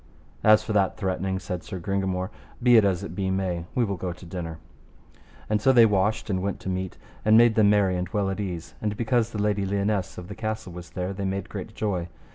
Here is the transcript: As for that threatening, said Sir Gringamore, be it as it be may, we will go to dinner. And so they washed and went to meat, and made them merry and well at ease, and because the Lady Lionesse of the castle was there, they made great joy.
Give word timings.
As 0.43 0.63
for 0.63 0.73
that 0.73 0.97
threatening, 0.97 1.37
said 1.37 1.61
Sir 1.61 1.77
Gringamore, 1.79 2.31
be 2.63 2.75
it 2.75 2.83
as 2.83 3.03
it 3.03 3.13
be 3.13 3.29
may, 3.29 3.65
we 3.75 3.85
will 3.85 3.97
go 3.97 4.11
to 4.11 4.25
dinner. 4.25 4.57
And 5.47 5.61
so 5.61 5.71
they 5.71 5.85
washed 5.85 6.27
and 6.27 6.41
went 6.41 6.59
to 6.61 6.69
meat, 6.69 6.97
and 7.23 7.37
made 7.37 7.53
them 7.53 7.69
merry 7.69 7.95
and 7.95 8.09
well 8.09 8.31
at 8.31 8.39
ease, 8.39 8.73
and 8.81 8.97
because 8.97 9.29
the 9.29 9.37
Lady 9.37 9.63
Lionesse 9.63 10.17
of 10.17 10.27
the 10.27 10.33
castle 10.33 10.73
was 10.73 10.89
there, 10.89 11.13
they 11.13 11.23
made 11.25 11.49
great 11.49 11.75
joy. 11.75 12.07